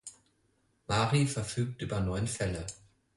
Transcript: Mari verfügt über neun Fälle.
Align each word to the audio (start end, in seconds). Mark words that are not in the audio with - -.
Mari 0.87 1.27
verfügt 1.27 1.83
über 1.83 1.99
neun 1.99 2.25
Fälle. 2.25 2.65